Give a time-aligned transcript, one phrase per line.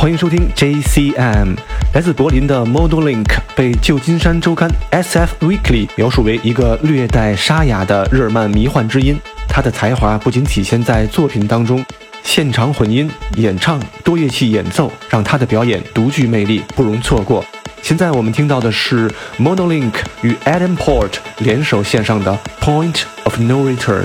[0.00, 1.56] 欢迎收听 JCM。
[1.92, 9.18] 来自柏林的 Model Link 被旧金山周刊 SF Weekly 描述为一个略带沙哑的日耳曼迷幻之音。
[9.48, 11.84] 他的才华不仅体现在作品当中，
[12.22, 17.44] 现场混音、演唱、多乐器演奏，让他的表演独具魅力，不容错过。
[17.82, 24.04] 现在我们听到的是 Model Link 与 Adam Port 联手献上的 Point of No Return。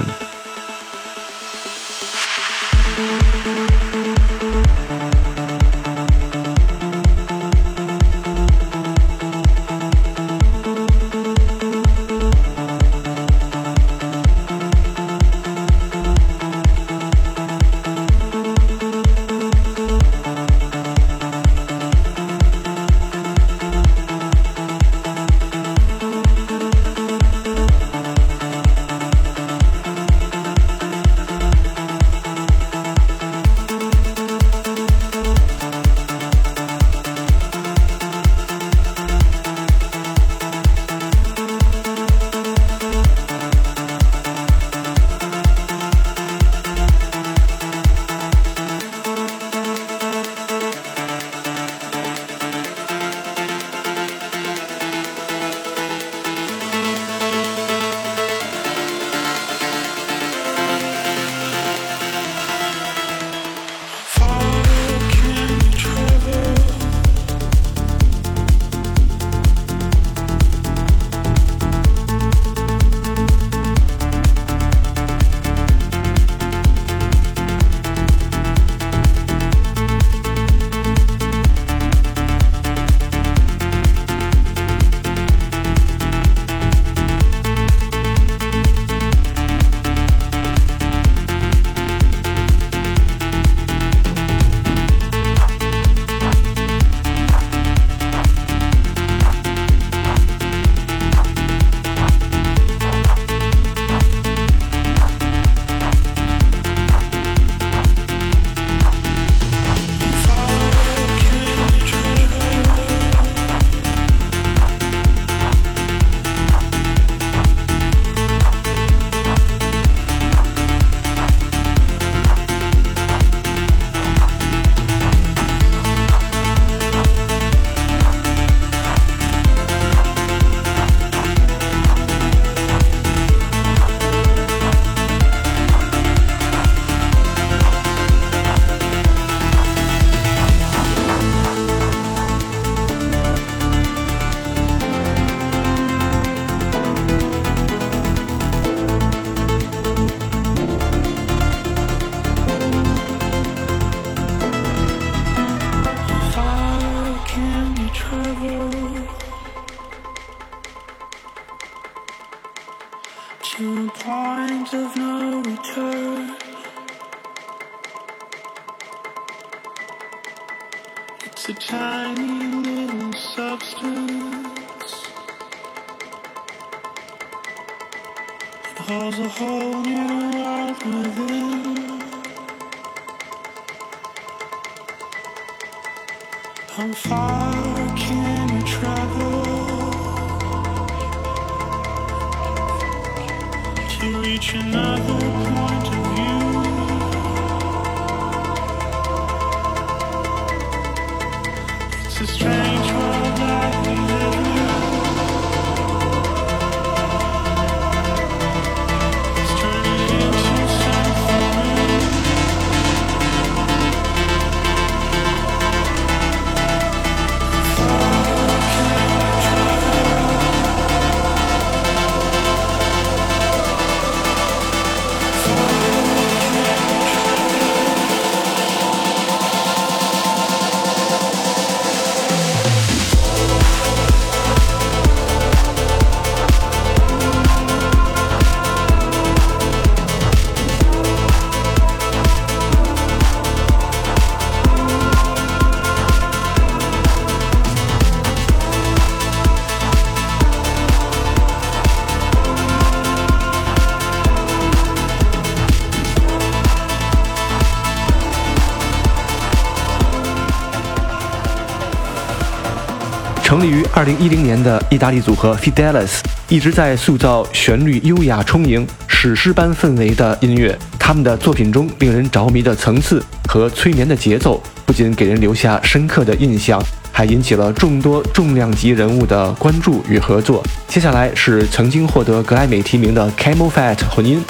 [264.04, 266.20] 成立于2010年的意大利组合 Fidelis
[266.50, 270.78] 一直在塑造旋律优雅充盈、史诗般氛围的音乐。
[271.00, 276.82] 他们的作品中令人着迷的层次和催眠的节奏，不仅给人留下深刻的印象，
[277.14, 280.62] 还引起了众多重量级人物的关注与合作。
[280.88, 284.44] 接下来是曾经获得格莱美提名的 Camel Fat 混音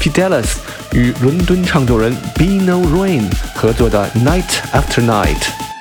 [0.00, 0.58] Fidelis
[0.92, 5.71] 与伦敦唱作人 Bino Rain 合作的 Night After Night。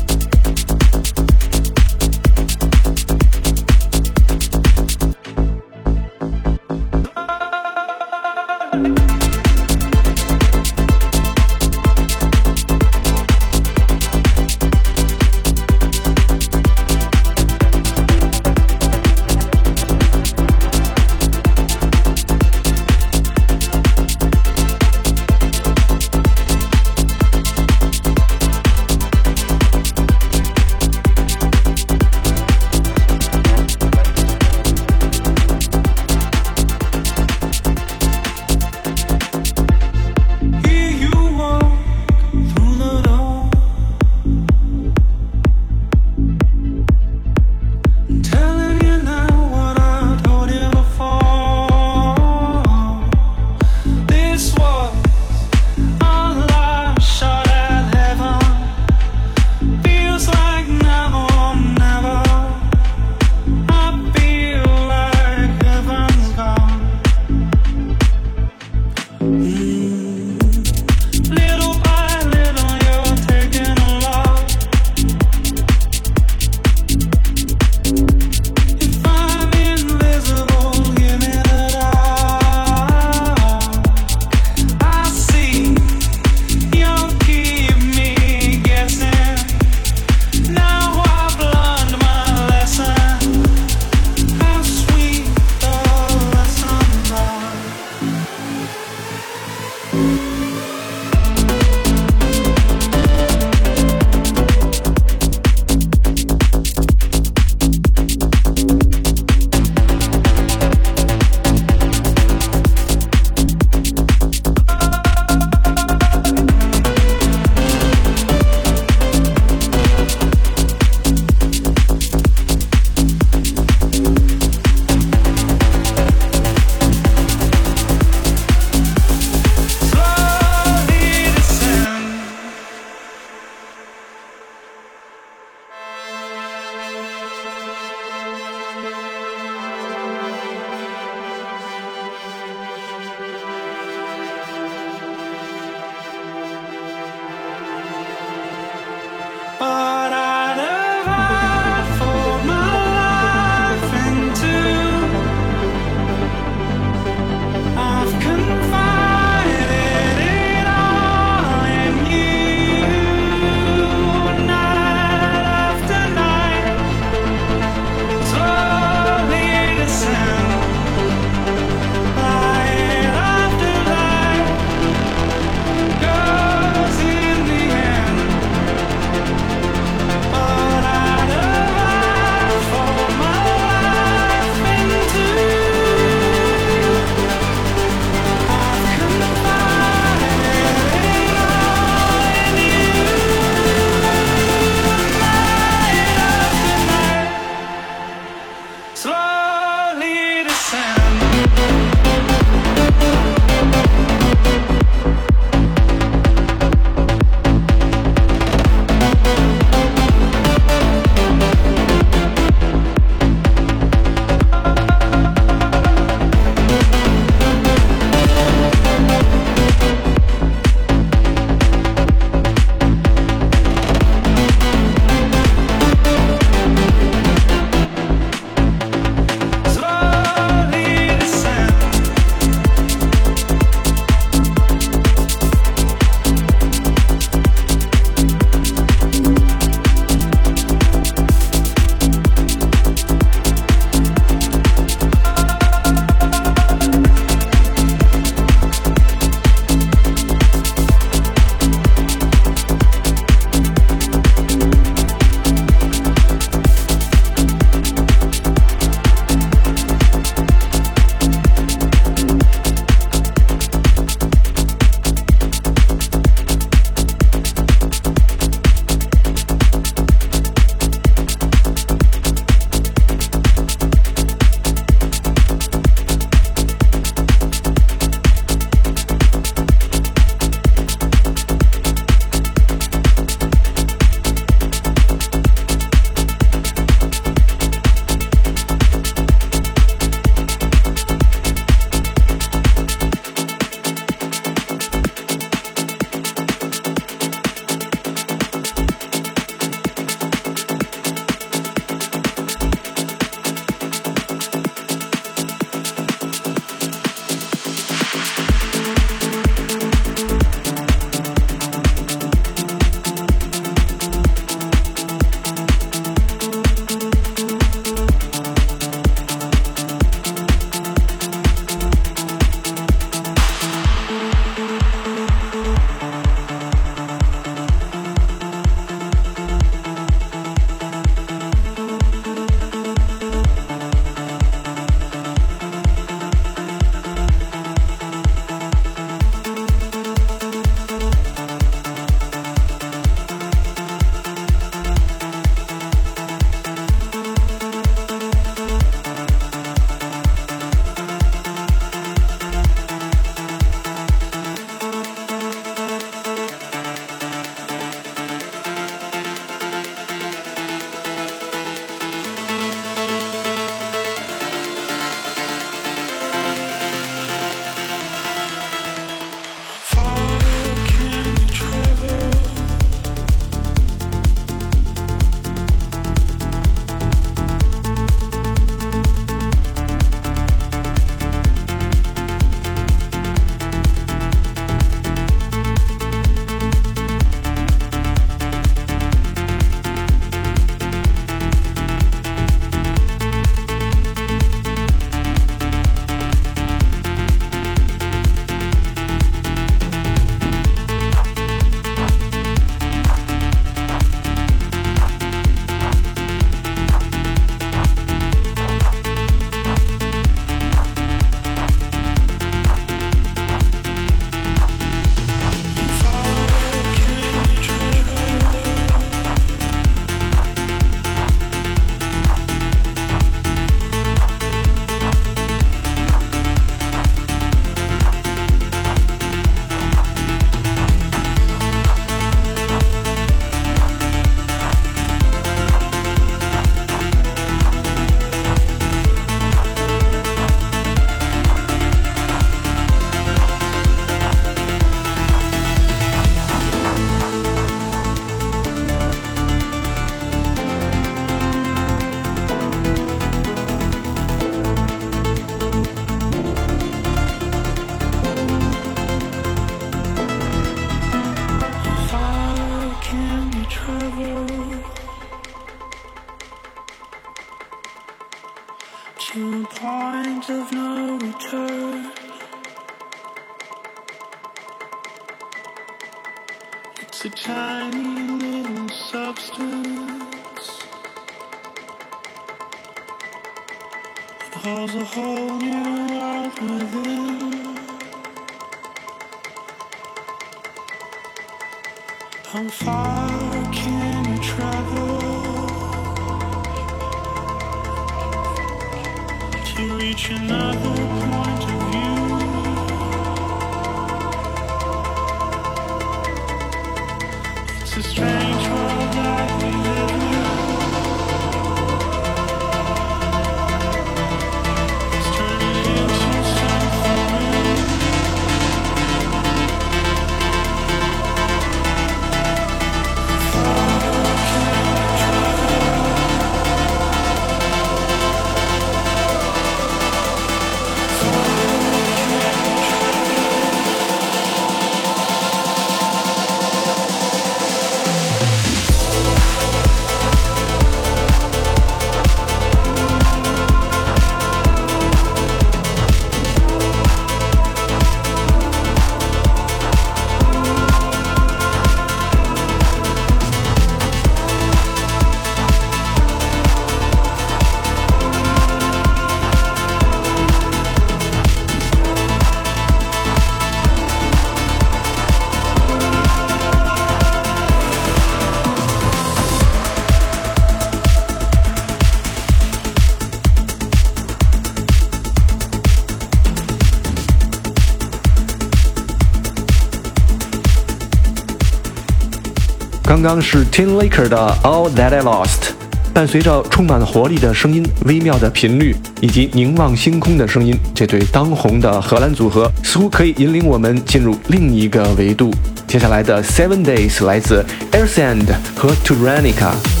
[583.11, 585.73] 刚刚是 Tin Laker 的 All That I Lost，
[586.13, 595.53] 伴随着充满活力的声音、微妙的频率以及凝望星空的声音，这对当红的荷兰组合似乎可以引领我们进入另一个维度。
[595.85, 598.45] 接下来的 Seven Days 来自 Airsand
[598.77, 600.00] 和 Turanica。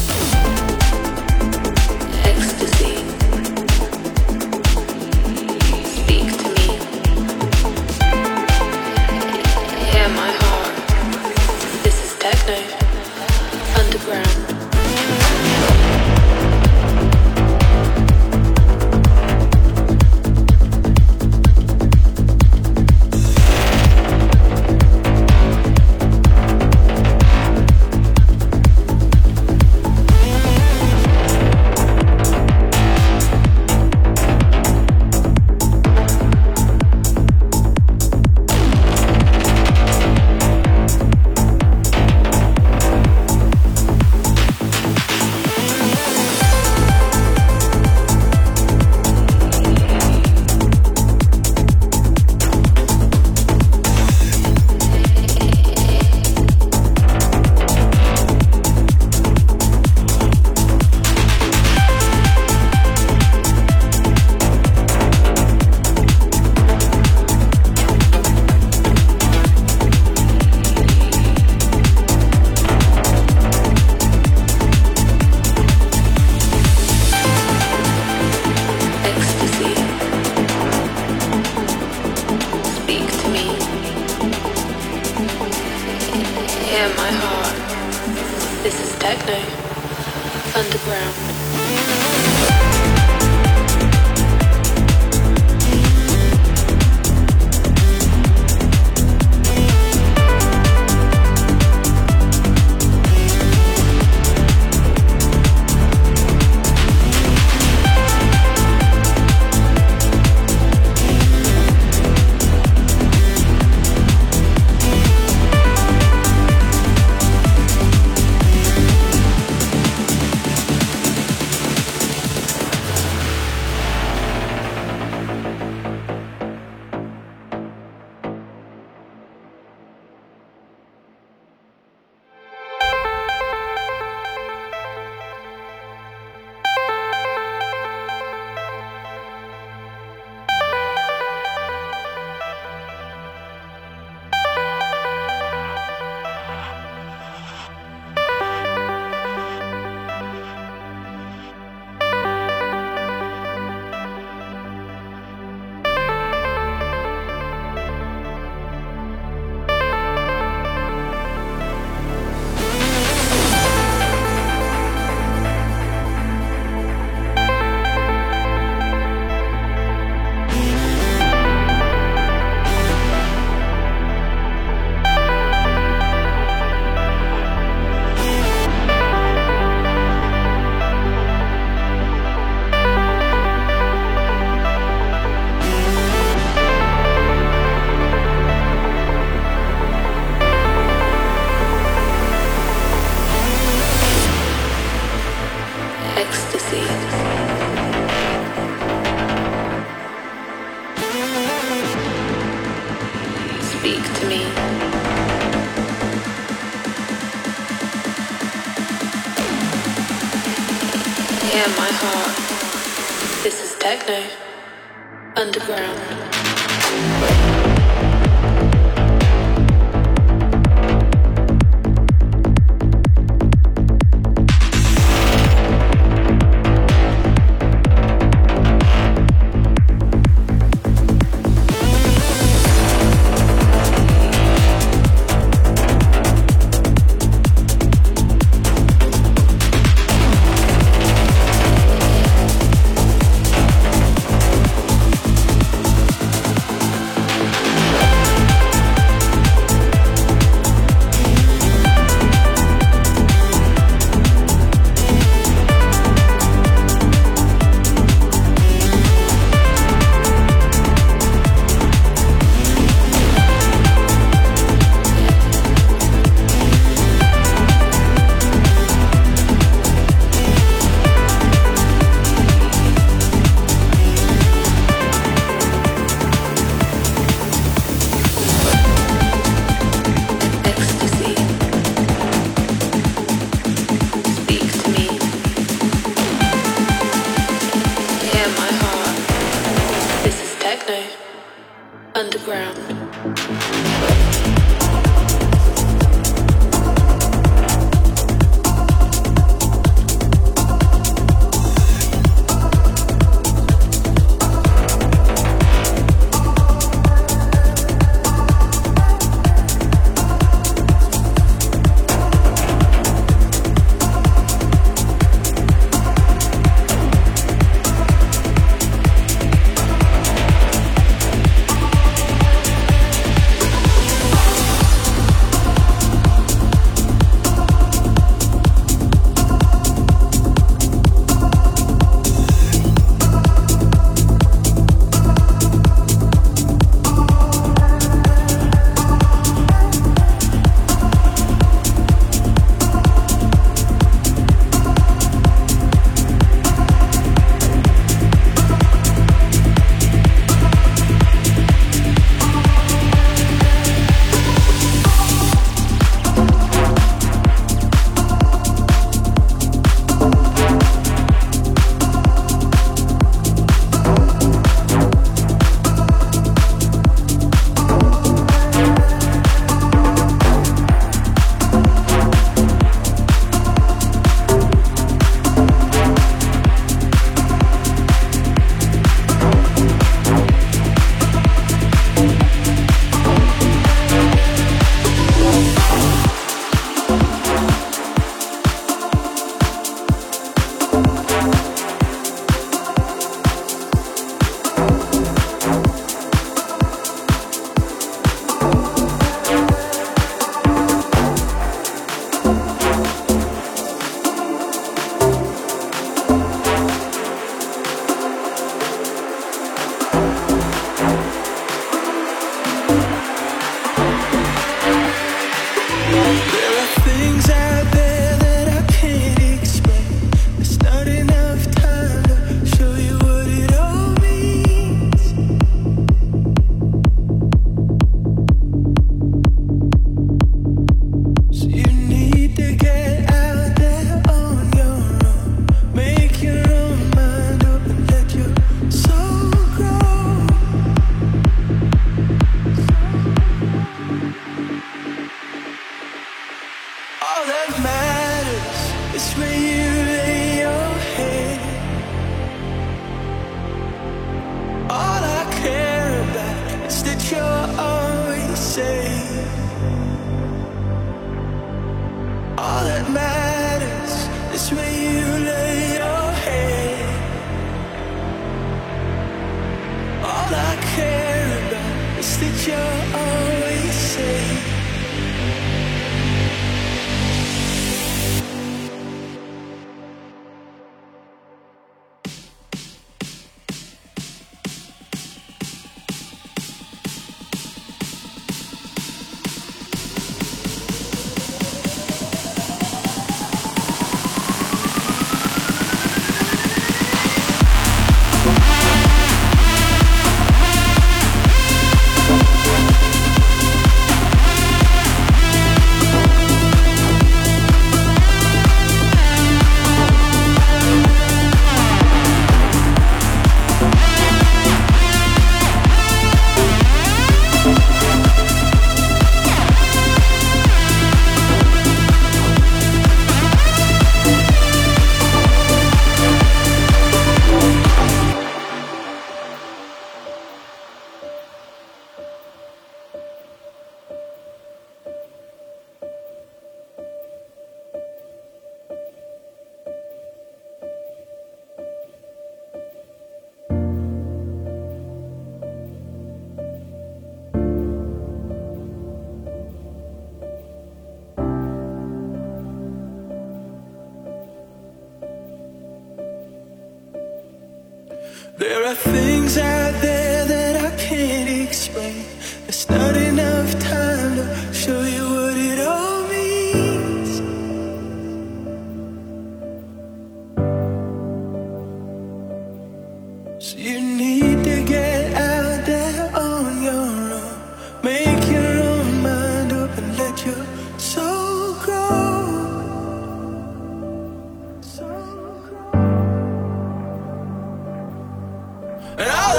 [589.17, 589.50] And all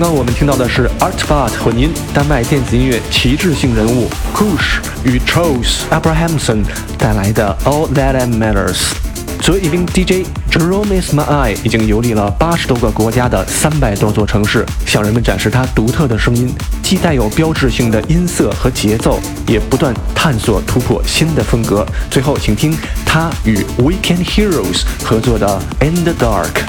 [0.00, 6.62] 刚刚我们听到的是 Artbart 混音丹麦电子音乐旗帜性人物 Kush 与 Charles Abrahamson
[6.96, 8.92] 带来的 All That Matters。
[9.40, 21.84] 作为一名 DJ Jerome Ismail 已经游历了八十多个国家的三百多座城市，向人们展示他独特的声音，既带有标志性的音色和节奏，也不断探索突破新的风格。
[22.08, 22.72] 最后，请听
[23.04, 26.62] 他与 Weekend Heroes 合作的 In the Dark。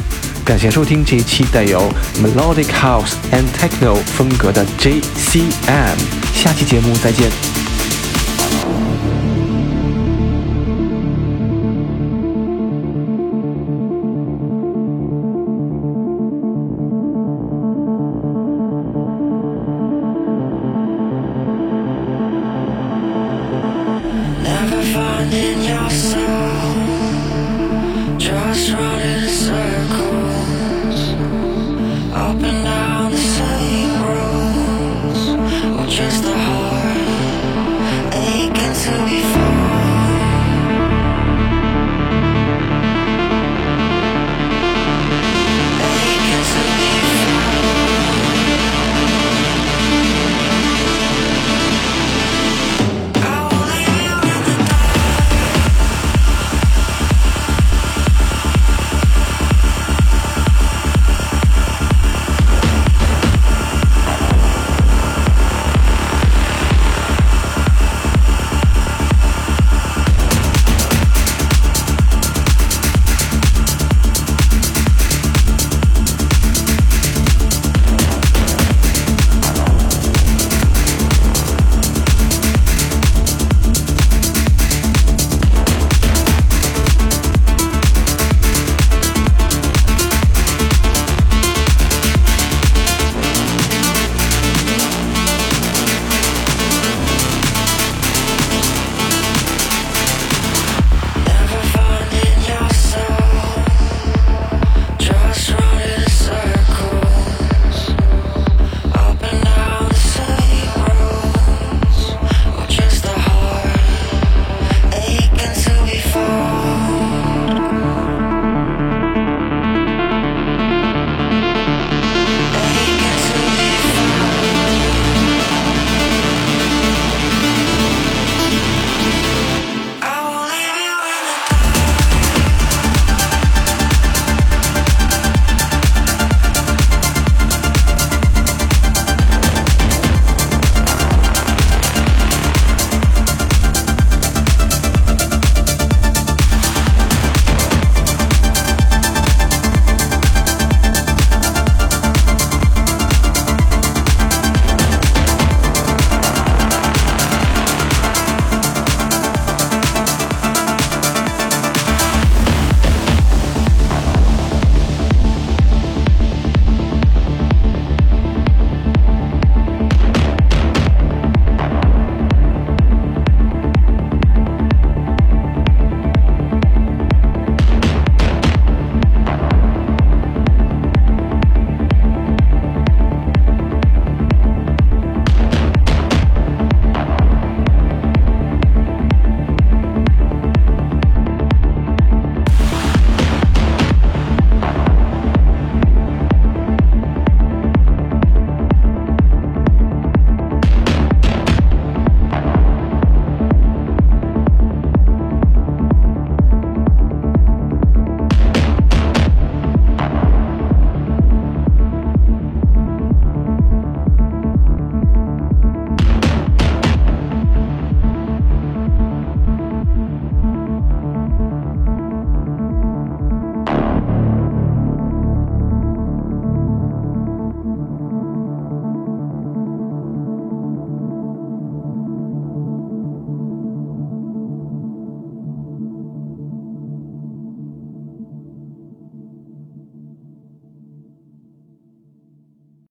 [0.50, 1.80] 感谢收听这一期带有
[2.16, 5.96] Melodic House and Techno 风格的 JCM，
[6.34, 7.69] 下期节目再见。